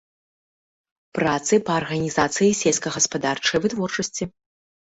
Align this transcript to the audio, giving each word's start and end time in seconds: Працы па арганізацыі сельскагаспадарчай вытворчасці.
Працы 1.17 1.53
па 1.67 1.73
арганізацыі 1.81 2.57
сельскагаспадарчай 2.63 3.57
вытворчасці. 3.67 4.23